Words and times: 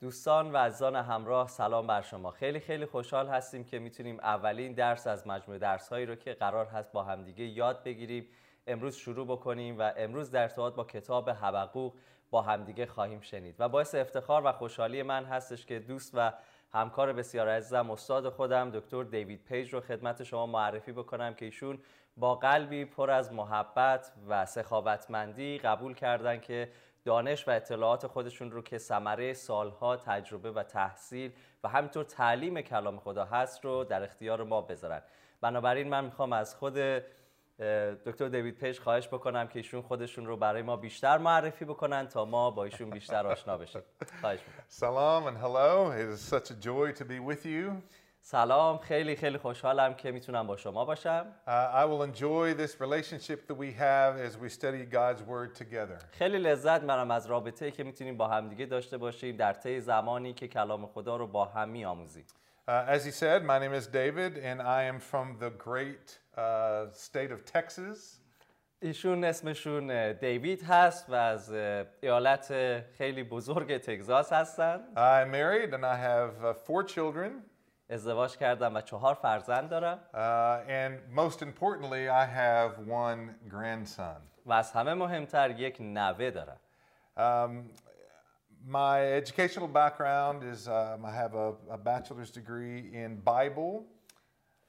دوستان 0.00 0.52
و 0.52 0.56
عزیزان 0.56 0.96
همراه 0.96 1.48
سلام 1.48 1.86
بر 1.86 2.02
شما. 2.02 2.30
خیلی 2.30 2.60
خیلی 2.60 2.86
خوشحال 2.86 3.28
هستیم 3.28 3.64
که 3.64 3.78
می‌تونیم 3.78 4.20
اولین 4.20 4.72
درس 4.72 5.06
از 5.06 5.26
مجموعه 5.26 5.58
درس 5.58 5.88
هایی 5.88 6.06
رو 6.06 6.14
که 6.14 6.34
قرار 6.34 6.66
هست 6.66 6.92
با 6.92 7.02
همدیگه 7.02 7.44
یاد 7.44 7.84
بگیریم 7.84 8.28
امروز 8.66 8.96
شروع 8.96 9.26
بکنیم 9.26 9.78
و 9.78 9.92
امروز 9.96 10.30
در 10.30 10.42
ارتباط 10.42 10.74
با 10.74 10.84
کتاب 10.84 11.30
حبقوق 11.30 11.94
با 12.30 12.42
همدیگه 12.42 12.86
خواهیم 12.86 13.20
شنید 13.20 13.54
و 13.58 13.68
باعث 13.68 13.94
افتخار 13.94 14.42
و 14.44 14.52
خوشحالی 14.52 15.02
من 15.02 15.24
هستش 15.24 15.66
که 15.66 15.78
دوست 15.78 16.10
و 16.14 16.32
همکار 16.72 17.12
بسیار 17.12 17.48
عزیزم 17.48 17.90
استاد 17.90 18.28
خودم 18.28 18.70
دکتر 18.70 19.02
دیوید 19.02 19.44
پیج 19.44 19.74
رو 19.74 19.80
خدمت 19.80 20.22
شما 20.22 20.46
معرفی 20.46 20.92
بکنم 20.92 21.34
که 21.34 21.44
ایشون 21.44 21.78
با 22.16 22.34
قلبی 22.34 22.84
پر 22.84 23.10
از 23.10 23.32
محبت 23.32 24.12
و 24.28 24.46
سخاوتمندی 24.46 25.58
قبول 25.58 25.94
کردن 25.94 26.40
که 26.40 26.68
دانش 27.04 27.48
و 27.48 27.50
اطلاعات 27.50 28.06
خودشون 28.06 28.50
رو 28.50 28.62
که 28.62 28.78
ثمره 28.78 29.32
سالها 29.32 29.96
تجربه 29.96 30.50
و 30.52 30.62
تحصیل 30.62 31.32
و 31.64 31.68
همینطور 31.68 32.04
تعلیم 32.04 32.60
کلام 32.60 32.98
خدا 32.98 33.24
هست 33.24 33.64
رو 33.64 33.84
در 33.84 34.02
اختیار 34.02 34.44
ما 34.44 34.60
بذارن 34.60 35.02
بنابراین 35.40 35.88
من 35.88 36.04
می‌خوام 36.04 36.32
از 36.32 36.54
خود 36.54 36.74
دکتر 38.06 38.28
دیوید 38.28 38.58
پیش 38.58 38.80
خواهش 38.80 39.08
بکنم 39.08 39.48
که 39.48 39.58
ایشون 39.58 39.82
خودشون 39.82 40.26
رو 40.26 40.36
برای 40.36 40.62
ما 40.62 40.76
بیشتر 40.76 41.18
معرفی 41.18 41.64
بکنن 41.64 42.08
تا 42.08 42.24
ما 42.24 42.50
با 42.50 42.64
ایشون 42.64 42.90
بیشتر 42.90 43.26
آشنا 43.26 43.58
بشیم 43.58 43.82
خواهش 44.20 44.40
می‌کنم 44.40 44.64
Salam 44.70 45.26
and 45.26 45.38
hello. 45.44 45.90
It 45.90 46.08
is 46.14 46.20
such 46.20 46.50
a 46.50 46.54
joy 46.54 46.92
to 46.92 47.04
be 47.04 47.18
with 47.30 47.46
you. 47.46 47.82
سلام 48.22 48.78
خیلی 48.78 49.16
خیلی 49.16 49.38
خوشحالم 49.38 49.94
که 49.94 50.10
می‌تونم 50.10 50.46
با 50.46 50.56
شما 50.56 50.84
باشم 50.84 51.26
Uh, 51.46 51.50
I 51.50 51.84
will 51.84 52.02
enjoy 52.02 52.54
this 52.54 52.80
relationship 52.80 53.46
that 53.48 53.56
we 53.56 53.72
have 53.72 54.16
as 54.28 54.36
we 54.36 54.48
study 54.48 54.84
God's 54.84 55.22
Word 55.22 55.54
together. 55.54 55.98
خیلی 56.12 56.38
لذت 56.38 56.80
می‌برم 56.80 57.10
از 57.10 57.26
رابطه‌ای 57.26 57.72
که 57.72 57.84
می‌تونیم 57.84 58.16
با 58.16 58.28
همدیگه 58.28 58.66
داشته 58.66 58.98
باشیم 58.98 59.36
در 59.36 59.52
طی 59.52 59.80
زمانی 59.80 60.32
که 60.32 60.48
کلام 60.48 60.86
خدا 60.86 61.16
رو 61.16 61.26
با 61.26 61.44
هم 61.44 61.68
میآموزیم 61.68 62.24
Uh, 62.68 62.72
as 62.96 63.04
he 63.04 63.10
said, 63.10 63.42
my 63.44 63.58
name 63.58 63.74
is 63.80 63.86
David, 63.86 64.32
and 64.48 64.58
I 64.62 64.82
am 64.84 64.98
from 65.00 65.26
the 65.44 65.50
great 65.66 66.06
uh, 66.36 66.86
state 66.92 67.32
of 67.32 67.44
Texas. 67.44 68.20
ایشون 68.82 69.24
اسمشون 69.24 70.12
دیوید 70.12 70.62
هست 70.62 71.10
و 71.10 71.14
از 71.14 71.52
ایالت 72.00 72.54
خیلی 72.98 73.22
بزرگ 73.22 73.76
تگزاس 73.78 74.32
هستن 74.32 74.80
I'm 74.96 75.30
married, 75.32 75.74
and 75.74 75.84
I 75.84 75.96
have 75.96 76.44
uh, 76.44 76.54
four 76.54 76.84
children. 76.84 77.30
ازدواج 77.90 78.36
کردم 78.36 78.74
و 78.74 78.80
چهار 78.80 79.14
فرزند 79.14 79.68
دارم 79.68 79.98
Uh, 80.12 80.16
and 80.68 81.16
most 81.16 81.42
importantly, 81.42 82.08
I 82.08 82.24
have 82.24 82.70
one 82.88 83.50
grandson. 83.50 84.20
و 84.46 84.52
از 84.52 84.72
همه 84.72 84.94
مهمتر 84.94 85.50
یک 85.50 85.76
نوه 85.80 86.30
دارم 86.30 86.56
Um, 87.16 87.70
my 88.66 89.00
educational 89.20 89.68
background 89.68 90.44
is 90.44 90.68
um, 90.68 91.04
I 91.04 91.12
have 91.22 91.34
a, 91.34 91.48
a 91.70 91.78
bachelor's 91.78 92.30
degree 92.30 92.78
in 92.92 93.20
Bible. 93.24 93.84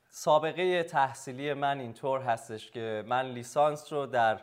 سابقه 0.09 0.83
تحصیلی 0.83 1.53
من 1.53 1.79
اینطور 1.79 2.21
هستش 2.21 2.71
که 2.71 3.03
من 3.07 3.25
لیسانس 3.25 3.93
رو 3.93 4.05
در 4.05 4.41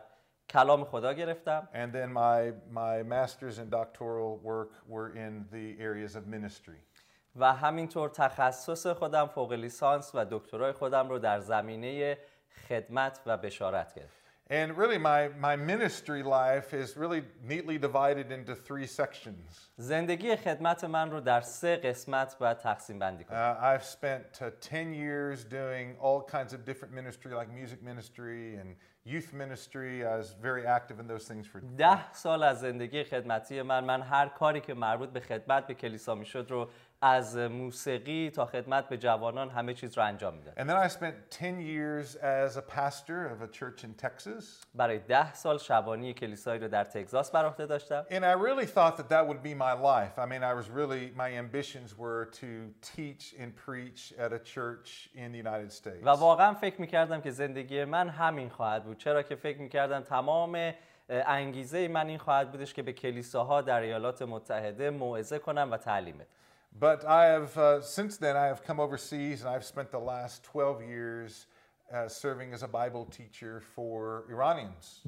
کلام 0.48 0.84
خدا 0.84 1.12
گرفتم 1.12 1.68
And 1.74 1.92
then 1.92 2.12
my, 2.12 2.52
my 2.70 3.02
master's 3.02 3.58
and 3.58 3.70
doctoral 3.70 4.38
work 4.42 4.70
were 4.88 5.08
in 5.10 5.44
the 5.52 5.76
areas 5.82 6.16
of 6.16 6.26
ministry. 6.26 6.80
و 7.38 7.52
همینطور 7.52 8.08
تخصص 8.08 8.86
خودم 8.86 9.26
فوق 9.26 9.52
لیسانس 9.52 10.10
و 10.14 10.24
دکترای 10.30 10.72
خودم 10.72 11.08
رو 11.08 11.18
در 11.18 11.40
زمینه 11.40 12.18
خدمت 12.68 13.20
و 13.26 13.36
بشارت 13.36 13.94
گرفتم 13.94 14.18
And 14.50 14.78
really, 14.78 14.96
my, 14.96 15.28
my 15.38 15.56
ministry 15.56 16.22
life 16.22 16.72
is 16.72 16.96
really 16.96 17.22
neatly 17.44 17.76
divided 17.76 18.32
into 18.32 18.54
three 18.54 18.86
sections. 18.86 19.70
زندگی 19.76 20.36
خدمت 20.36 20.84
من 20.84 21.10
رو 21.10 21.20
در 21.20 21.40
سه 21.40 21.76
قسمت 21.76 22.36
و 22.40 22.54
تقسیم 22.54 22.98
بندی 22.98 23.24
Uh, 23.24 23.26
کنم 23.26 23.56
I've 23.60 23.84
spent 23.84 24.42
uh, 24.42 24.50
10 24.60 24.94
years 24.94 25.44
doing 25.44 25.96
all 26.00 26.22
kinds 26.22 26.52
of 26.54 26.64
different 26.64 26.94
ministry, 26.94 27.34
like 27.34 27.50
music 27.50 27.82
ministry 27.82 28.56
and 28.56 28.76
youth 29.04 29.32
ministry. 29.32 30.06
I 30.06 30.16
was 30.16 30.34
very 30.42 30.66
active 30.66 30.98
in 31.00 31.06
those 31.06 31.26
things 31.28 31.46
for 31.46 31.60
ده 31.78 32.12
سال 32.12 32.42
از 32.42 32.60
زندگی 32.60 33.04
خدمتی 33.04 33.62
من 33.62 33.84
من 33.84 34.02
هر 34.02 34.28
کاری 34.28 34.60
که 34.60 34.74
مربوط 34.74 35.08
به 35.08 35.20
خدمت 35.20 35.66
به 35.66 35.74
کلیسا 35.74 36.14
می‌شد 36.14 36.46
رو 36.50 36.68
از 37.02 37.36
موسیقی 37.36 38.30
تا 38.30 38.46
خدمت 38.46 38.88
به 38.88 38.98
جوانان 38.98 39.50
همه 39.50 39.74
چیز 39.74 39.98
رو 39.98 40.04
انجام 40.04 40.34
می‌دادم 40.34 40.64
And 40.64 40.70
then 40.70 40.90
I 40.90 40.92
spent 40.92 41.14
10 41.30 41.60
years 41.60 42.16
as 42.16 42.56
a 42.56 42.62
pastor 42.62 43.28
of 43.32 43.42
a 43.42 43.48
church 43.58 43.84
in 43.84 44.04
Texas. 44.04 44.66
برای 44.74 44.98
ده 44.98 45.34
سال 45.34 45.58
شبانی 45.58 46.14
کلیسایی 46.14 46.60
رو 46.60 46.68
در 46.68 46.84
تگزاس 46.84 47.30
بر 47.30 47.44
عهده 47.44 47.66
داشتم 47.66 48.04
And 48.10 48.24
I 48.24 48.32
really 48.32 48.66
thought 48.66 48.96
that 48.96 49.08
that 49.08 49.26
would 49.26 49.42
be 49.42 49.54
my 49.54 49.72
life. 49.72 50.18
I 50.18 50.26
mean, 50.26 50.42
I 50.42 50.54
was 50.54 50.68
really, 50.70 51.12
my 51.16 51.30
ambitions 51.38 51.98
were 51.98 52.24
to 52.40 52.46
teach 52.96 53.34
and 53.40 53.56
preach 53.66 54.12
at 54.18 54.32
a 54.32 54.38
church 54.54 55.10
in 55.14 55.32
the 55.32 55.38
United 55.38 55.72
States. 55.72 56.02
و 56.02 56.08
واقعا 56.08 56.54
فکر 56.54 56.80
می‌کردم 56.80 57.20
که 57.20 57.30
زندگی 57.30 57.84
من 57.84 58.08
همین 58.08 58.48
خواهد 58.48 58.84
بود 58.84 58.98
چرا 58.98 59.22
که 59.22 59.36
فکر 59.36 59.58
می‌کردم 59.58 60.00
تمام 60.00 60.72
انگیزه 61.08 61.88
من 61.88 62.06
این 62.06 62.18
خواهد 62.18 62.50
بودش 62.50 62.74
که 62.74 62.82
به 62.82 62.92
کلیساها 62.92 63.62
در 63.62 63.80
ایالات 63.80 64.22
متحده 64.22 64.90
موعظه 64.90 65.38
کنم 65.38 65.68
و 65.72 65.76
تعلیم 65.76 66.18
بدم 66.18 66.28
But 66.72 67.04
I 67.04 67.24
have, 67.26 67.56
uh, 67.58 67.80
since 67.82 68.16
then, 68.16 68.36
I 68.36 68.46
have 68.46 68.62
come 68.62 68.78
overseas 68.80 69.42
and 69.42 69.50
I've 69.50 69.64
spent 69.64 69.90
the 69.90 69.98
last 69.98 70.44
12 70.44 70.82
years 70.82 71.46
uh, 71.92 72.08
serving 72.08 72.52
as 72.52 72.62
a 72.62 72.68
Bible 72.68 73.04
teacher 73.06 73.60
for 73.74 74.24
Iranians. 74.30 75.02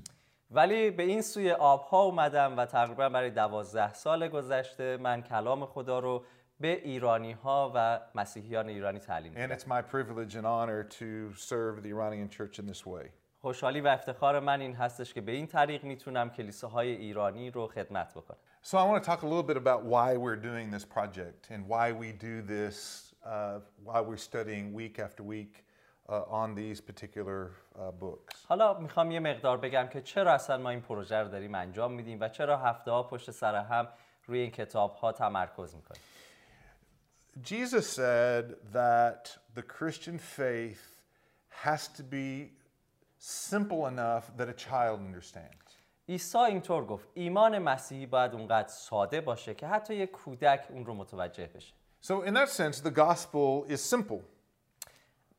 ولی 0.51 0.91
به 0.91 1.03
این 1.03 1.23
سوی 1.23 1.51
آبها 1.51 2.03
اومدم 2.03 2.59
و 2.59 2.67
تقریبا 2.67 3.09
برای 3.09 3.31
دوازده 3.31 3.95
سال 3.95 4.29
گذشته 4.29 4.97
من 4.97 5.23
کلام 5.23 5.67
خدا 5.67 5.99
رو 5.99 6.25
به 6.61 6.69
ایرانی 6.69 7.33
ها 7.33 7.73
و 7.75 8.01
مسیحیان 8.15 8.69
ایرانی 8.69 8.99
تعلیم 8.99 9.33
And 9.33 9.39
میدم 9.39 9.57
it's 9.57 9.67
my 9.67 9.83
privilege 9.83 10.35
and 10.35 10.47
honor 10.47 10.83
to 10.83 11.35
serve 11.37 11.83
the 11.83 11.89
Iranian 11.89 12.29
church 12.29 12.59
in 12.59 12.67
this 12.67 12.87
way. 12.87 13.11
خوشحالی 13.41 13.81
و 13.81 13.87
افتخار 13.87 14.41
من 14.41 14.61
این 14.61 14.75
هستش 14.75 15.15
که 15.15 15.21
به 15.21 15.33
این 15.33 15.47
طریق 15.47 15.85
می‌تونم 15.85 16.31
کلیساهای 16.31 16.89
ایرانی 16.91 17.51
رو 17.51 17.67
خدمت 17.67 18.15
بکنم 18.15 18.39
So 18.62 18.78
I 18.78 18.84
want 18.84 19.04
to 19.04 19.06
talk 19.06 19.22
a 19.22 19.28
little 19.28 19.44
bit 19.44 19.58
about 19.58 19.84
why 19.86 20.18
we're 20.18 20.42
doing 20.52 20.72
this 20.72 20.86
project 20.86 21.48
and 21.52 21.68
why 21.68 21.92
we 21.92 22.12
do 22.12 22.42
this, 22.42 23.14
uh, 23.26 23.60
why 23.84 24.02
we're 24.02 24.18
studying 24.18 24.74
week 24.74 24.98
after 24.98 25.22
week 25.22 25.66
uh, 26.10 26.24
on 26.42 26.56
these 26.56 26.82
particular 26.82 27.52
uh, 27.80 27.92
books. 27.92 28.46
حالا 28.48 28.80
میخوام 28.80 29.12
یه 29.12 29.20
مقدار 29.20 29.58
بگم 29.58 29.88
که 29.88 30.02
چرا 30.02 30.34
اصلا 30.34 30.58
ما 30.58 30.70
این 30.70 30.82
پروژه 30.82 31.16
رو 31.16 31.28
داریم 31.28 31.56
انجام 31.56 31.92
میدیم 31.92 32.18
و 32.22 32.30
چرا 32.30 32.58
هفته 32.58 32.92
ها 32.92 33.04
پشت 33.04 33.32
سر 33.32 33.56
هم 33.56 33.88
روی 34.26 34.40
این 34.40 34.52
کتاب 34.52 34.96
ها 34.96 35.12
تمرکز 35.12 35.76
میکنیم 35.76 36.02
Jesus 37.44 37.86
said 37.88 38.56
that 38.72 39.38
the 39.56 39.62
Christian 39.62 40.18
faith 40.18 40.86
has 41.50 41.90
to 41.90 42.04
be 42.04 42.54
simple 43.18 43.88
enough 43.88 44.32
that 44.38 44.48
a 44.48 44.54
child 44.54 45.00
understands. 45.02 45.66
عیسی 46.11 46.39
اینطور 46.39 46.85
گفت 46.85 47.09
ایمان 47.15 47.59
مسیحی 47.59 48.07
باید 48.07 48.35
اونقدر 48.35 48.69
ساده 48.69 49.21
باشه 49.21 49.55
که 49.55 49.67
حتی 49.67 49.95
یک 49.95 50.11
کودک 50.11 50.67
اون 50.71 50.87
رو 50.87 50.95
متوجه 50.95 51.47
بشه 51.47 51.75
So, 52.03 52.23
in 52.23 52.33
that 52.35 52.49
sense, 52.49 52.81
the 52.81 52.91
gospel 52.91 53.67
is 53.69 53.81
simple. 53.95 54.23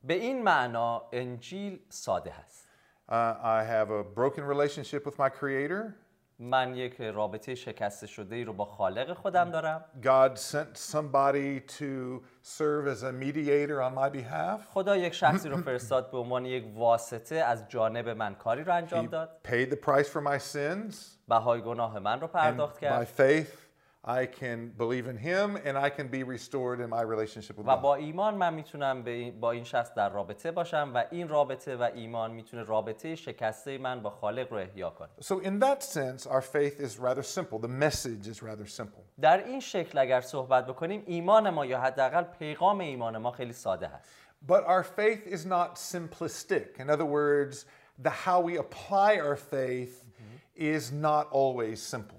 به 0.04 0.14
این 0.14 0.42
معنا 0.42 1.02
انجیل 1.12 1.80
ساده 1.88 2.30
هست 2.30 2.68
Uh, 3.08 3.14
I 3.58 3.64
have 3.64 3.90
a 3.90 4.02
broken 4.02 4.44
relationship 4.44 5.04
with 5.04 5.18
my 5.18 5.28
Creator. 5.28 5.96
من 6.38 6.74
یک 6.76 7.00
رابطه 7.00 7.54
شکسته 7.54 8.06
شده 8.06 8.36
ای 8.36 8.44
رو 8.44 8.52
با 8.52 8.64
خالق 8.64 9.12
خودم 9.12 9.50
دارم 9.50 9.84
God 10.02 10.38
sent 10.38 10.78
somebody 10.92 11.60
to 11.78 12.20
serve 12.42 12.86
as 12.94 13.02
a 13.02 13.12
mediator 13.12 13.80
on 13.80 13.94
my 13.94 14.16
behalf. 14.16 14.60
خدا 14.74 14.96
یک 14.96 15.14
شخصی 15.14 15.48
رو 15.48 15.56
فرستاد 15.56 16.10
به 16.10 16.18
عنوان 16.18 16.44
یک 16.44 16.64
واسطه 16.76 17.34
از 17.36 17.68
جانب 17.68 18.08
من 18.08 18.34
کاری 18.34 18.64
رو 18.64 18.74
انجام 18.74 19.06
He 19.06 19.10
داد 19.10 19.30
paid 19.48 19.70
the 19.72 19.76
price 19.76 20.08
for 20.08 20.20
my 20.20 20.54
sins. 20.54 20.94
بهای 21.28 21.60
گناه 21.62 21.98
من 21.98 22.20
رو 22.20 22.26
پرداخت 22.26 22.76
by 22.76 22.80
کرد 22.80 23.08
faith, 23.16 23.46
I 24.05 24.25
can 24.25 24.69
believe 24.77 25.05
in 25.07 25.17
him 25.17 25.57
and 25.65 25.75
I 25.77 25.89
can 25.89 26.07
be 26.07 26.23
restored 26.23 26.79
in 26.79 26.89
my 26.89 27.01
relationship 27.01 27.57
with 27.57 27.65
و 27.67 27.75
God. 27.75 27.81
با 27.81 27.95
ایمان 27.95 28.35
من 28.35 28.53
میتونم 28.53 29.03
به 29.03 29.11
این- 29.11 29.39
با 29.39 29.51
این 29.51 29.63
شخص 29.63 29.93
در 29.93 30.09
رابطه 30.09 30.51
باشم 30.51 30.91
و 30.95 31.03
این 31.11 31.27
رابطه 31.29 31.75
و 31.75 31.81
ایمان 31.95 32.31
میتونه 32.31 32.63
رابطه 32.63 33.15
شکسته 33.15 33.77
من 33.77 34.01
با 34.01 34.09
خالق 34.09 34.53
رو 34.53 34.57
احیا 34.59 34.89
کنه 34.89 35.09
So, 35.21 35.39
in 35.43 35.59
that 35.59 35.83
sense, 35.83 36.27
our 36.27 36.41
faith 36.41 36.79
is 36.79 36.97
rather 36.99 37.23
simple. 37.23 37.59
The 37.59 37.67
message 37.85 38.27
is 38.27 38.41
rather 38.43 38.65
simple. 38.67 39.01
در 39.21 39.37
این 39.45 39.59
شکل 39.59 39.97
اگر 39.97 40.21
صحبت 40.21 40.65
بکنیم 40.67 41.03
ایمان 41.05 41.49
ما 41.49 41.65
یا 41.65 41.79
حداقل 41.81 42.23
پیغام 42.23 42.79
ایمان 42.79 43.17
ما 43.17 43.31
خیلی 43.31 43.53
ساده 43.53 43.87
هست 43.87 44.09
But 44.47 44.63
our 44.63 44.83
faith 44.83 45.25
is 45.35 45.45
not 45.45 45.69
simplistic. 45.77 46.79
In 46.79 46.89
other 46.89 47.05
words, 47.19 47.65
the 48.03 48.09
how 48.25 48.39
we 48.49 48.57
apply 48.65 49.19
our 49.27 49.35
faith 49.35 49.95
is 50.55 50.91
not 50.91 51.25
always 51.31 51.81
simple. 51.81 52.17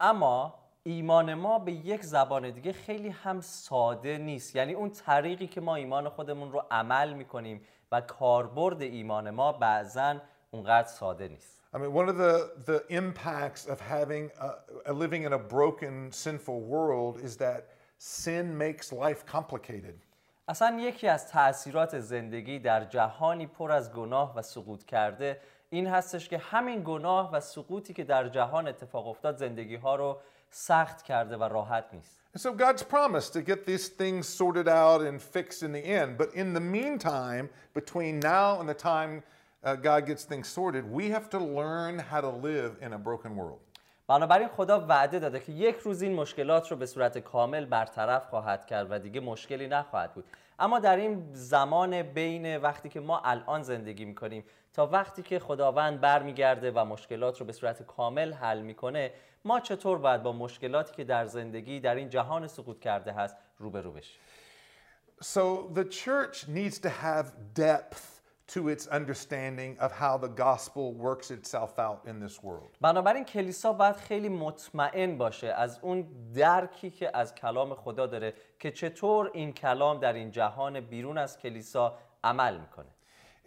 اما 0.00 0.54
ایمان 0.83 1.33
ما 1.33 1.59
به 1.59 1.71
یک 1.71 2.03
زبان 2.03 2.49
دیگه 2.49 2.73
خیلی 2.73 3.09
هم 3.09 3.41
ساده 3.41 4.17
نیست 4.17 4.55
یعنی 4.55 4.73
اون 4.73 4.89
طریقی 4.89 5.47
که 5.47 5.61
ما 5.61 5.75
ایمان 5.75 6.09
خودمون 6.09 6.51
رو 6.51 6.63
عمل 6.71 7.13
می‌کنیم 7.13 7.61
و 7.91 8.01
کاربرد 8.01 8.81
ایمان 8.81 9.29
ما 9.29 9.51
بعضا 9.51 10.15
اونقدر 10.51 10.87
ساده 10.87 11.27
نیست 11.27 11.61
I 11.73 11.77
mean, 11.77 11.93
one 11.93 12.09
of 12.09 12.17
the, 12.17 12.51
the 12.65 12.83
impacts 12.89 13.65
of 13.65 13.79
having 13.79 14.29
a, 14.47 14.49
a 14.91 14.93
living 14.93 15.23
in 15.23 15.31
a 15.31 15.39
broken, 15.39 16.11
sinful 16.11 16.59
world 16.59 17.15
is 17.27 17.37
that 17.37 17.61
sin 17.97 18.57
makes 18.57 18.91
life 18.91 19.25
complicated. 19.25 19.95
اصلا 20.47 20.79
یکی 20.79 21.07
از 21.07 21.27
تاثیرات 21.27 21.99
زندگی 21.99 22.59
در 22.59 22.85
جهانی 22.85 23.47
پر 23.47 23.71
از 23.71 23.93
گناه 23.93 24.35
و 24.35 24.41
سقوط 24.41 24.83
کرده 24.83 25.41
این 25.73 25.87
هستش 25.87 26.29
که 26.29 26.37
همین 26.37 26.81
گناه 26.85 27.31
و 27.33 27.39
سقوطی 27.39 27.93
که 27.93 28.03
در 28.03 28.29
جهان 28.29 28.67
اتفاق 28.67 29.07
افتاد 29.07 29.37
زندگی 29.37 29.75
ها 29.75 29.95
رو 29.95 30.17
سخت 30.49 31.01
کرده 31.01 31.37
و 31.37 31.43
راحت 31.43 31.85
نیست 31.93 32.21
And 32.33 32.41
so 32.41 32.53
God's 32.53 32.83
promised 32.83 33.33
to 33.33 33.41
get 33.41 33.65
these 33.65 33.87
things 34.01 34.27
sorted 34.39 34.67
out 34.67 35.01
and 35.01 35.21
fixed 35.21 35.63
in 35.63 35.71
the 35.77 35.85
end. 35.99 36.17
But 36.17 36.29
in 36.33 36.53
the 36.53 36.65
meantime, 36.77 37.49
between 37.73 38.19
now 38.19 38.59
and 38.59 38.67
the 38.69 38.79
time 38.91 39.13
uh, 39.19 39.75
God 39.75 40.01
gets 40.09 40.23
things 40.31 40.47
sorted, 40.47 40.83
we 40.99 41.09
have 41.15 41.27
to 41.35 41.39
learn 41.59 41.99
how 42.11 42.21
to 42.27 42.31
live 42.49 42.71
in 42.85 42.91
a 42.93 42.99
broken 43.09 43.35
world. 43.35 43.61
بنابراین 44.07 44.47
خدا 44.47 44.79
وعده 44.79 45.19
داده 45.19 45.39
که 45.39 45.51
یک 45.51 45.77
روز 45.77 46.01
این 46.01 46.13
مشکلات 46.13 46.71
رو 46.71 46.77
به 46.77 46.85
صورت 46.85 47.17
کامل 47.17 47.65
برطرف 47.65 48.25
خواهد 48.29 48.65
کرد 48.65 48.87
و 48.89 48.99
دیگه 48.99 49.19
مشکلی 49.19 49.67
نخواهد 49.67 50.13
بود 50.13 50.25
اما 50.61 50.79
در 50.79 50.95
این 50.95 51.29
زمان 51.33 52.01
بین 52.01 52.57
وقتی 52.57 52.89
که 52.89 52.99
ما 52.99 53.19
الان 53.19 53.63
زندگی 53.63 54.05
می‌کنیم 54.05 54.43
تا 54.73 54.87
وقتی 54.87 55.23
که 55.23 55.39
خداوند 55.39 56.01
برمیگرده 56.01 56.71
و 56.71 56.85
مشکلات 56.85 57.39
رو 57.39 57.45
به 57.45 57.53
صورت 57.53 57.83
کامل 57.83 58.33
حل 58.33 58.61
می‌کنه 58.61 59.11
ما 59.45 59.59
چطور 59.59 59.97
باید 59.97 60.23
با 60.23 60.31
مشکلاتی 60.31 60.95
که 60.95 61.03
در 61.03 61.25
زندگی 61.25 61.79
در 61.79 61.95
این 61.95 62.09
جهان 62.09 62.47
سقوط 62.47 62.79
کرده 62.79 63.11
هست 63.11 63.35
روبرو 63.57 63.91
بشیم؟ 63.91 64.19
So 65.23 65.69
the 65.75 65.83
church 65.83 66.47
needs 66.47 66.79
to 66.79 66.89
have 66.89 67.25
depth 67.55 68.10
to 68.53 68.67
its 68.67 68.87
understanding 68.87 69.77
of 69.79 69.91
how 69.91 70.17
the 70.17 70.27
gospel 70.27 70.93
works 70.93 71.31
itself 71.31 71.79
out 71.79 72.01
in 72.05 72.19
this 72.19 72.43
world. 72.43 72.77
بنابراین 72.81 73.23
کلیسا 73.23 73.73
باید 73.73 73.95
خیلی 73.95 74.29
مطمئن 74.29 75.17
باشه 75.17 75.47
از 75.47 75.79
اون 75.81 76.07
درکی 76.35 76.89
که 76.89 77.11
از 77.13 77.35
کلام 77.35 77.75
خدا 77.75 78.07
داره 78.07 78.33
که 78.59 78.71
چطور 78.71 79.31
این 79.33 79.53
کلام 79.53 79.99
در 79.99 80.13
این 80.13 80.31
جهان 80.31 80.79
بیرون 80.79 81.17
از 81.17 81.37
کلیسا 81.37 81.97
عمل 82.23 82.57
می‌کنه 82.57 82.87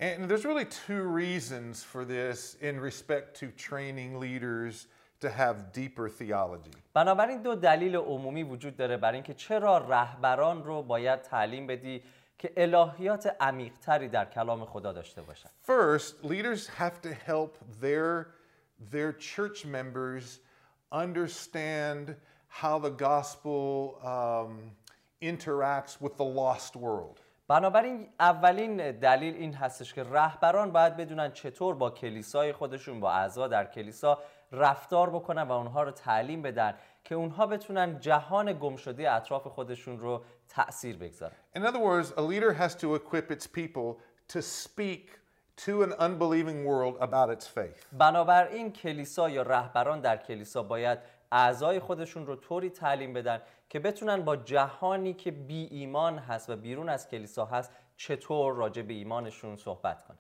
And 0.01 0.29
there's 0.29 0.45
really 0.45 0.65
two 0.65 1.05
reasons 1.05 1.85
for 1.85 2.05
this 2.05 2.57
in 2.61 2.81
respect 2.81 3.39
to 3.41 3.47
training 3.69 4.19
leaders 4.19 4.89
to 5.21 5.29
have 5.31 5.73
deeper 5.73 6.09
theology. 6.09 6.77
بنابراین 6.95 7.43
دو 7.43 7.55
دلیل 7.55 7.97
عمومی 7.97 8.43
وجود 8.43 8.77
داره 8.77 8.97
برای 8.97 9.15
اینکه 9.15 9.35
چرا 9.35 9.79
رهبران 9.79 10.65
رو 10.65 10.83
باید 10.83 11.23
تعلیم 11.23 11.67
بدی 11.67 12.03
که 12.39 12.53
الهیات 12.57 13.37
عمیقتری 13.41 14.09
در 14.09 14.25
کلام 14.25 14.65
خدا 14.65 14.93
داشته 14.93 15.23
باشن 15.23 15.49
First, 15.63 16.25
leaders 16.25 16.67
have 16.67 17.01
to 17.03 17.13
help 17.31 17.59
their, 17.81 18.27
their 18.91 19.13
church 19.13 19.67
members 19.67 20.41
understand 20.93 22.17
how 22.49 22.79
the 22.79 22.91
gospel 22.91 23.99
um, 24.03 24.71
interacts 25.23 26.01
with 26.01 26.17
the 26.17 26.25
lost 26.25 26.77
world. 26.77 27.21
بنابراین 27.49 28.09
اولین 28.21 28.93
دلیل 28.93 29.35
این 29.35 29.55
هستش 29.55 29.95
که 29.95 30.05
رهبران 30.05 30.73
باید 30.73 30.97
بدونن 30.97 31.33
چطور 31.33 31.75
با 31.75 31.91
کلیسای 31.91 32.53
خودشون 32.53 33.01
با 33.01 33.13
اعضا 33.13 33.49
در 33.49 33.65
کلیسا 33.65 34.19
رفتار 34.53 35.11
بکنن 35.11 35.43
و 35.43 35.53
اونها 35.53 35.83
رو 35.83 35.91
تعلیم 35.91 36.43
بدن 36.43 36.75
که 37.05 37.15
اونها 37.15 37.47
بتونن 37.47 38.01
جهان 38.01 38.53
گمشده 38.53 39.11
اطراف 39.11 39.47
خودشون 39.47 39.99
رو 39.99 40.23
تأثیر 40.49 40.97
بگذارن 40.97 41.37
In 41.57 41.61
other 41.61 41.79
words, 41.79 42.13
a 42.17 42.23
leader 42.23 42.53
has 42.53 42.75
to 42.75 42.95
equip 42.95 43.31
its 43.31 43.47
people 43.47 44.01
to 44.29 44.43
speak 44.43 45.21
to 45.57 45.83
an 45.83 45.93
unbelieving 45.99 46.65
world 46.65 46.97
about 47.01 47.31
its 47.31 47.47
faith. 47.47 47.87
بنابراین 47.93 48.73
کلیسا 48.73 49.31
یا 49.31 49.43
رهبران 49.43 50.01
در 50.01 50.17
کلیسا 50.17 50.63
باید 50.63 50.99
اعضای 51.33 51.81
خودشون 51.81 52.27
رو 52.27 52.37
طوری 52.37 52.71
تعلیم 52.71 53.13
بدن 53.13 53.43
که 53.69 53.81
بتونن 53.81 54.25
با 54.25 54.37
جهانی 54.37 55.15
که 55.15 55.31
بی 55.31 55.69
ایمان 55.71 56.19
هست 56.19 56.51
و 56.51 56.57
بیرون 56.57 56.89
از 56.89 57.09
کلیسا 57.09 57.45
هست 57.45 57.71
چطور 57.97 58.55
راجع 58.55 58.83
به 58.83 58.95
ایمانشون 58.95 59.57
صحبت 59.57 60.05
کنن 60.09 60.19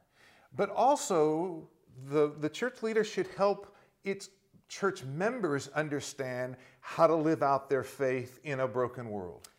But 0.57 0.71
also, 0.71 1.69
the, 2.13 2.33
the 2.41 2.49
church 2.49 2.83
leader 2.83 3.05
should 3.05 3.29
help 3.37 3.67
its 4.05 4.29
church 4.68 5.04
members 5.04 5.68
understand 5.76 6.56
how 6.82 7.08
to 7.08 7.16
live 7.16 7.42
out 7.44 7.70
their 7.70 7.84
faith 7.84 8.40
in 8.44 8.60
a 8.60 8.68
broken 8.68 9.10
world. 9.10 9.50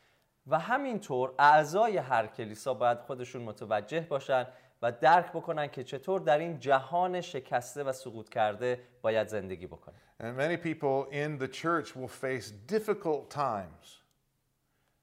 و 0.47 0.59
همینطور 0.59 1.35
اعضای 1.39 1.97
هر 1.97 2.27
کلیسا 2.27 2.75
باید 2.75 2.99
خودشون 2.99 3.43
متوجه 3.43 4.01
باشن 4.01 4.47
و 4.83 4.93
درک 4.93 5.33
بکنن 5.33 5.69
که 5.69 5.85
چطور 5.85 6.21
در 6.21 6.39
این 6.39 6.59
جهان 6.59 7.21
شکسته 7.21 7.85
و 7.85 7.93
سقوط 7.93 8.29
کرده 8.29 8.81
باید 9.03 9.29
زندگی 9.29 9.67
بکنن 9.67 9.95
And 10.21 10.37
many 10.37 10.57
people 10.57 11.07
in 11.11 11.39
the 11.39 11.49
church 11.49 11.97
will 11.97 12.09
face 12.09 12.53
difficult 12.67 13.31
times. 13.31 14.00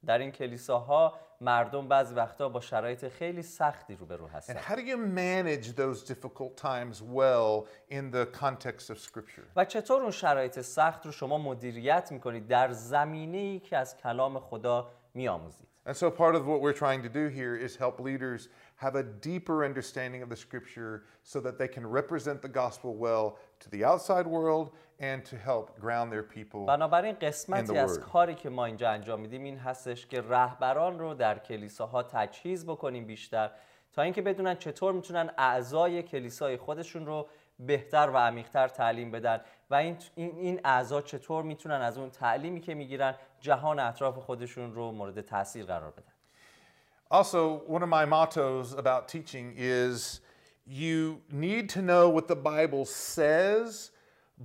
در 0.06 0.18
این 0.18 0.30
کلیساها 0.30 1.14
مردم 1.40 1.88
بعضی 1.88 2.14
وقتا 2.14 2.48
با 2.48 2.60
شرایط 2.60 3.08
خیلی 3.08 3.42
سختی 3.42 3.94
روبرو 3.94 4.28
And 4.28 4.30
هستن 4.30 4.58
how 4.58 4.76
do 4.76 4.80
you 4.80 4.96
manage 4.96 5.72
those 5.72 6.12
difficult 6.12 6.56
times 6.56 7.02
well 7.02 7.66
in 7.90 8.10
the 8.10 8.26
context 8.40 8.90
of 8.90 8.98
Scripture? 8.98 9.44
و 9.56 9.64
چطور 9.64 10.02
اون 10.02 10.10
شرایط 10.10 10.60
سخت 10.60 11.06
رو 11.06 11.12
شما 11.12 11.38
مدیریت 11.38 12.12
می‌کنید 12.12 12.48
در 12.48 12.72
زمینه 12.72 13.38
ای 13.38 13.58
که 13.58 13.76
از 13.76 13.96
کلام 13.96 14.38
خدا 14.38 14.90
میآموزید 15.14 15.71
And 15.84 15.96
so, 15.96 16.10
part 16.12 16.36
of 16.36 16.46
what 16.46 16.60
we're 16.60 16.72
trying 16.72 17.02
to 17.02 17.08
do 17.08 17.26
here 17.26 17.56
is 17.56 17.74
help 17.74 17.98
leaders 17.98 18.48
have 18.76 18.94
a 18.94 19.02
deeper 19.02 19.64
understanding 19.64 20.22
of 20.22 20.28
the 20.28 20.36
Scripture 20.36 21.04
so 21.24 21.40
that 21.40 21.58
they 21.58 21.66
can 21.66 21.84
represent 21.84 22.40
the 22.40 22.48
gospel 22.48 22.94
well 22.94 23.38
to 23.58 23.68
the 23.70 23.84
outside 23.84 24.26
world 24.26 24.70
and 25.00 25.24
to 25.24 25.36
help 25.36 25.80
ground 25.80 26.12
their 26.12 26.22
people. 26.22 26.66
بنابراین 26.66 27.14
In 27.14 27.18
the 27.18 27.26
قسمتی 27.26 27.78
از 27.78 27.98
word. 27.98 28.02
کاری 28.02 28.34
که 28.34 28.50
ما 28.50 28.64
اینجا 28.64 28.90
انجام 28.90 29.20
میدیم 29.20 29.44
این 29.44 29.58
هستش 29.58 30.06
که 30.06 30.20
رهبران 30.20 30.98
رو 30.98 31.14
در 31.14 31.38
کلیساها 31.38 32.02
تجهیز 32.02 32.66
بکنیم 32.66 33.06
بیشتر 33.06 33.50
تا 33.92 34.02
اینکه 34.02 34.22
بدونن 34.22 34.54
چطور 34.54 34.92
می‌تونن 34.92 35.30
اعضای 35.38 36.02
کلیسای 36.02 36.56
خودشون 36.56 37.06
رو 37.06 37.28
بهتر 37.58 38.10
و 38.14 38.16
عمیقتر 38.16 38.68
تعلیم 38.68 39.10
بدن 39.10 39.40
و 39.70 39.74
این 39.74 39.96
این 40.14 40.36
این 40.36 40.60
اعضا 40.64 41.02
چطور 41.02 41.42
می‌تونن 41.44 41.80
از 41.80 41.98
اون 41.98 42.10
تعلیمی 42.10 42.60
که 42.60 42.74
می‌گیرن 42.74 43.14
جهان 43.42 43.78
اطراف 43.78 44.18
خودشون 44.18 44.74
رو 44.74 44.92
مورد 44.92 45.20
تاثیر 45.20 45.64
قرار 45.64 45.90
بدن. 45.90 46.12
Also, 47.10 47.62
one 47.66 47.82
of 47.82 47.88
my 47.88 48.06
mottos 48.06 48.72
about 48.72 49.06
teaching 49.06 49.54
is 49.58 50.20
you 50.66 51.20
need 51.30 51.68
to 51.68 51.82
know 51.82 52.08
what 52.08 52.26
the 52.28 52.40
Bible 52.52 52.84
says 52.86 53.90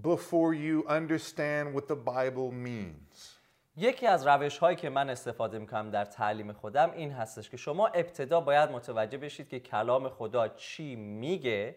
before 0.01 0.54
you 0.54 0.86
understand 1.00 1.74
what 1.74 1.88
the 1.88 1.96
Bible 1.96 2.51
means. 2.51 3.38
یکی 3.77 4.08
از 4.08 4.27
روش 4.27 4.58
هایی 4.58 4.75
که 4.75 4.89
من 4.89 5.10
استفاده 5.10 5.60
می‌کنم 5.60 5.92
در 5.92 6.06
تعلیم 6.06 6.54
خودم 6.54 6.92
این 6.92 7.12
هستش 7.12 7.50
که 7.50 7.58
شما 7.58 7.88
ابتدا 7.88 8.42
باید 8.42 8.72
متوجه 8.72 9.18
بشید 9.18 9.50
که 9.50 9.60
کلام 9.60 10.10
خدا 10.10 10.48
چی 10.48 10.96
میگه 10.96 11.75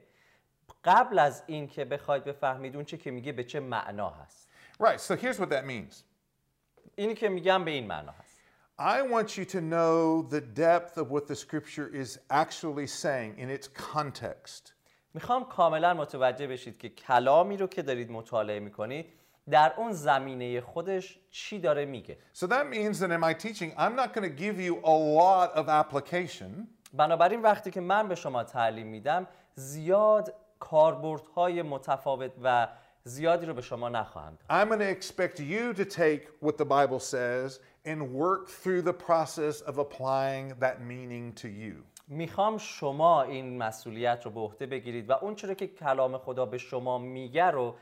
قبل 0.85 1.19
از 1.19 1.43
این 1.47 1.69
که 1.69 1.85
بخواید 1.85 2.25
بفهمید 2.25 2.77
اون 2.77 2.85
چی 2.85 2.99
که 2.99 3.11
میگه 3.11 3.33
به 3.33 3.45
چه 3.45 3.61
معنا 3.61 4.11
هست. 4.11 4.49
Right, 4.81 5.01
so 5.01 5.15
here's 5.15 5.39
what 5.39 5.51
that 5.51 5.67
means. 5.67 6.10
اینی 7.01 7.15
که 7.15 7.29
میگم 7.29 7.65
به 7.65 7.71
این 7.71 7.87
معنا 7.87 8.13
هست 8.13 8.41
I 8.79 9.03
want 9.13 9.29
you 9.37 9.45
to 9.45 9.61
know 9.61 10.23
the 10.23 10.41
depth 10.41 10.99
of 11.03 11.11
what 11.11 11.27
the 11.27 11.37
scripture 11.37 11.89
is 12.03 12.19
actually 12.31 12.87
saying 12.87 13.39
in 13.39 13.49
its 13.51 13.69
context. 13.93 14.73
می‌خوام 15.15 15.45
کاملا 15.45 15.95
متوجه 15.95 16.47
بشید 16.47 16.79
که 16.79 16.89
کلامی 16.89 17.57
رو 17.57 17.67
که 17.67 17.83
دارید 17.83 18.11
مطالعه 18.11 18.61
می‌کنید 18.61 19.07
در 19.51 19.73
اون 19.77 19.93
زمینه 19.93 20.61
خودش 20.61 21.19
چی 21.31 21.59
داره 21.59 21.85
میگه 21.85 22.19
So 22.35 22.47
that 22.47 22.67
means 22.71 23.01
that 23.01 23.11
in 23.11 23.21
my 23.21 23.35
teaching, 23.35 23.73
I'm 23.77 23.97
not 23.97 24.15
going 24.15 24.29
to 24.31 24.43
give 24.45 24.61
you 24.61 24.81
a 24.85 24.97
lot 25.21 25.51
of 25.55 25.69
application. 25.69 26.69
بنابراین 26.93 27.43
وقتی 27.43 27.71
که 27.71 27.81
من 27.81 28.09
به 28.09 28.15
شما 28.15 28.45
تعلیم 28.45 28.87
میدم 28.87 29.27
زیاد 29.55 30.35
کاربردهای 30.59 31.63
متفاوت 31.63 32.33
و 32.43 32.69
زیادی 33.05 33.47
رو 33.47 33.55
به 33.55 33.63
شما 33.63 33.89
نخواهم 33.89 34.39
داد 34.49 34.63
I'm 34.63 34.69
going 34.69 34.79
to 34.79 34.91
expect 34.91 35.41
you 35.41 35.75
to 35.75 35.85
take 35.85 36.23
what 36.41 36.59
the 36.59 36.65
Bible 36.65 37.01
says 37.01 37.61
and 37.85 38.13
work 38.13 38.49
through 38.49 38.83
the 38.83 38.93
process 38.93 39.61
of 39.61 39.79
applying 39.79 40.55
that 40.61 40.81
meaning 40.83 41.33
to 41.43 41.49
you. 41.49 41.85
می‌خوام 42.09 42.59
شما 42.59 43.23
این 43.23 43.59
مسئولیت 43.59 44.23
رو 44.25 44.31
به 44.31 44.41
عهده 44.41 44.67
بگیرید 44.67 45.11
و 45.11 45.13
اون 45.13 45.35
چرا 45.35 45.55
که 45.55 45.67
کلام 45.67 46.19
خدا 46.19 46.47
به 46.47 46.59
شما 46.59 46.99
میگه 46.99 47.51
رو 47.51 47.75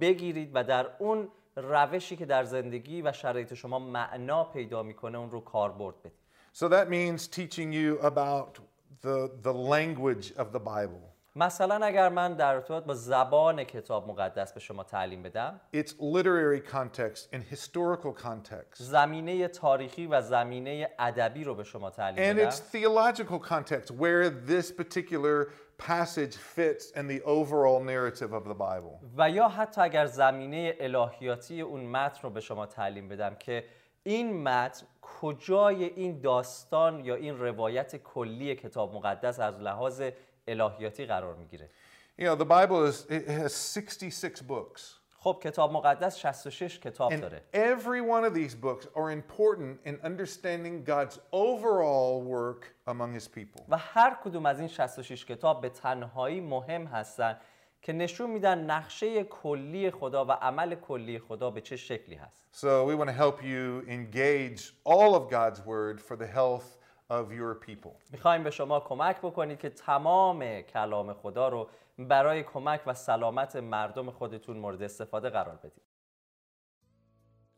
بگیرید 0.00 0.50
و 0.54 0.64
در 0.64 0.90
اون 0.98 1.28
روشی 1.56 2.16
که 2.16 2.26
در 2.26 2.44
زندگی 2.44 3.02
و 3.02 3.12
شرایط 3.12 3.54
شما 3.54 3.78
معنا 3.78 4.44
پیدا 4.44 4.82
می‌کنه 4.82 5.18
اون 5.18 5.30
رو 5.30 5.40
کاربرد 5.40 5.98
بدید 6.00 6.24
So 6.52 6.68
that 6.68 6.88
means 6.88 7.26
teaching 7.26 7.72
you 7.72 7.98
about 8.00 8.60
the, 9.02 9.30
the 9.42 9.52
language 9.52 10.32
of 10.36 10.52
the 10.52 10.60
Bible. 10.60 11.13
مثلا 11.36 11.86
اگر 11.86 12.08
من 12.08 12.34
در 12.34 12.54
ارتباط 12.54 12.84
با 12.84 12.94
زبان 12.94 13.64
کتاب 13.64 14.08
مقدس 14.08 14.52
به 14.52 14.60
شما 14.60 14.84
تعلیم 14.84 15.22
بدم 15.22 15.60
its 15.76 15.90
literary 15.90 16.72
context 16.72 17.34
and 17.34 17.54
historical 17.54 18.22
context, 18.24 18.74
زمینه 18.74 19.48
تاریخی 19.48 20.06
و 20.06 20.20
زمینه 20.20 20.90
ادبی 20.98 21.44
رو 21.44 21.54
به 21.54 21.64
شما 21.64 21.90
تعلیم 21.90 22.32
and 22.32 22.40
بدم 22.40 22.50
its 22.50 22.54
theological 22.54 23.38
context, 23.38 23.90
where 23.90 24.30
this 24.30 24.70
particular 24.70 25.48
passage 25.78 26.36
fits 26.36 26.92
in 26.96 27.08
the 27.08 27.20
overall 27.24 27.80
narrative 27.82 28.32
of 28.32 28.44
the 28.44 28.54
Bible. 28.54 29.08
و 29.16 29.30
یا 29.30 29.48
حتی 29.48 29.80
اگر 29.80 30.06
زمینه 30.06 30.74
الهیاتی 30.80 31.60
اون 31.60 31.80
متن 31.86 32.20
رو 32.22 32.30
به 32.30 32.40
شما 32.40 32.66
تعلیم 32.66 33.08
بدم 33.08 33.34
که 33.34 33.64
این 34.02 34.42
متن 34.42 34.86
کجای 35.02 35.84
این 35.84 36.20
داستان 36.20 37.04
یا 37.04 37.14
این 37.14 37.38
روایت 37.38 37.96
کلی 37.96 38.54
کتاب 38.54 38.94
مقدس 38.94 39.40
از 39.40 39.60
لحاظ 39.60 40.02
الهیاتی 40.48 41.06
قرار 41.06 41.34
می‌گیره 41.34 41.70
You 42.18 42.24
know, 42.24 42.36
the 42.36 42.44
Bible 42.44 42.84
is 42.84 43.06
it 43.10 43.28
has 43.28 43.54
66 43.54 44.42
books. 44.42 45.00
خب 45.18 45.40
کتاب 45.42 45.72
مقدس 45.72 46.16
66 46.16 46.78
کتاب 46.78 47.12
And 47.12 47.20
داره 47.20 47.42
every 47.54 48.00
one 48.00 48.24
of 48.24 48.34
these 48.34 48.54
books 48.54 48.86
are 48.94 49.10
important 49.10 49.78
in 49.86 49.94
understanding 50.04 50.84
God's 50.84 51.18
overall 51.32 52.22
work 52.22 52.74
among 52.86 53.20
his 53.20 53.28
people. 53.28 53.62
و 53.68 53.78
هر 53.78 54.18
کدوم 54.24 54.46
از 54.46 54.58
این 54.58 54.68
66 54.68 55.24
کتاب 55.24 55.60
به 55.60 55.68
تنهایی 55.68 56.40
مهم 56.40 56.84
هستن 56.86 57.38
که 57.82 57.92
نشون 57.92 58.30
میدن 58.30 58.58
نقشه 58.70 59.24
کلی 59.24 59.90
خدا 59.90 60.24
و 60.24 60.32
عمل 60.32 60.74
کلی 60.74 61.18
خدا 61.18 61.50
به 61.50 61.60
چه 61.60 61.76
شکلی 61.76 62.14
هست 62.14 62.46
So 62.52 62.86
we 62.86 62.94
want 62.94 63.08
to 63.08 63.12
help 63.12 63.42
you 63.42 63.82
engage 63.88 64.60
all 64.84 65.14
of 65.14 65.30
God's 65.30 65.60
word 65.66 66.00
for 66.00 66.16
the 66.16 66.26
health 66.26 66.83
of 67.10 67.32
your 67.32 67.66
people. 67.66 68.12
می‌خوایم 68.12 68.44
به 68.44 68.50
شما 68.50 68.80
کمک 68.80 69.18
بکنید 69.18 69.58
که 69.58 69.70
تمام 69.70 70.60
کلام 70.60 71.12
خدا 71.12 71.48
رو 71.48 71.68
برای 71.98 72.42
کمک 72.42 72.80
و 72.86 72.94
سلامت 72.94 73.56
مردم 73.56 74.10
خودتون 74.10 74.56
مورد 74.56 74.82
استفاده 74.82 75.30
قرار 75.30 75.56
بدید. 75.56 75.82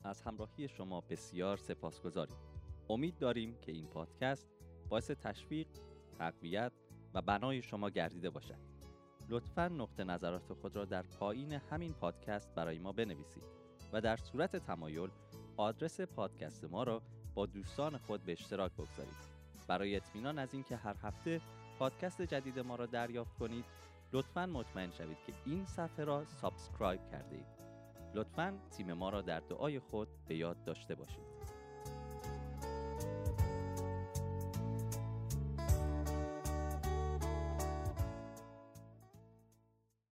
از 0.05 0.23
همراهی 0.23 0.69
شما 0.69 1.01
بسیار 1.01 1.57
سپاسگزاریم. 1.57 2.37
امید 2.89 3.19
داریم 3.19 3.59
که 3.63 3.73
این 3.73 3.87
پادکست 3.87 4.49
باعث 4.89 5.11
تشویق، 5.11 5.67
تقویت 6.19 6.73
و 7.15 7.23
بنای 7.23 7.63
شما 7.63 7.91
گردیده 7.91 8.31
باشد. 8.31 8.77
لطفا 9.29 9.69
نقطه 9.69 10.05
نظرات 10.05 10.53
خود 10.53 10.77
را 10.77 10.85
در 10.85 11.03
پایین 11.03 11.53
همین 11.53 11.93
پادکست 11.93 12.55
برای 12.55 12.79
ما 12.79 12.93
بنویسید 12.93 13.45
و 13.93 14.01
در 14.01 14.17
صورت 14.17 14.57
تمایل 14.57 15.11
آدرس 15.57 16.01
پادکست 16.01 16.65
ما 16.65 16.83
را 16.83 17.03
با 17.35 17.47
دوستان 17.47 17.99
خود 17.99 18.25
به 18.25 18.33
اشتراک 18.33 18.73
بگذارید. 18.73 19.36
برای 19.67 19.97
اطمینان 19.97 20.39
از 20.39 20.55
اینکه 20.55 20.77
هر 20.77 20.97
هفته 21.03 21.41
پادکست 21.79 22.23
جدید 22.23 22.59
ما 22.59 22.77
را 22.77 22.87
دریافت 22.87 23.39
کنید 23.39 23.65
لطفا 24.13 24.47
مطمئن 24.47 24.91
شوید 24.91 25.19
که 25.27 25.33
این 25.47 25.67
صفحه 25.67 26.05
را 26.05 26.25
subscribe 26.25 27.01
کرده 27.11 27.37
اید 27.37 27.67
لطفا 28.15 28.59
تیم 28.71 28.93
ما 28.93 29.11
را 29.11 29.23
در 29.23 29.41
دعای 29.41 29.79
خود 29.79 30.09
به 30.29 30.37
یاد 30.37 30.65
داشته 30.65 30.95
باشید. 30.95 31.36